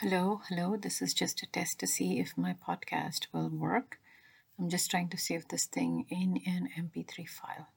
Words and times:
Hello, 0.00 0.42
hello. 0.50 0.76
This 0.76 1.00
is 1.00 1.14
just 1.14 1.42
a 1.42 1.46
test 1.46 1.80
to 1.80 1.86
see 1.86 2.20
if 2.20 2.36
my 2.36 2.52
podcast 2.54 3.28
will 3.32 3.48
work. 3.48 3.98
I'm 4.58 4.68
just 4.68 4.90
trying 4.90 5.08
to 5.08 5.16
save 5.16 5.48
this 5.48 5.64
thing 5.64 6.04
in 6.10 6.38
an 6.46 6.68
MP3 6.76 7.26
file. 7.26 7.68